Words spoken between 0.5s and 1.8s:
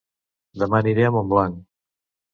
Dema aniré a Montblanc